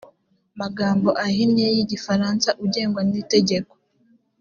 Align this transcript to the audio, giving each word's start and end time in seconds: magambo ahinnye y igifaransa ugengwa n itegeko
magambo 0.61 1.09
ahinnye 1.25 1.65
y 1.75 1.77
igifaransa 1.83 2.49
ugengwa 2.63 3.01
n 3.09 3.11
itegeko 3.21 3.73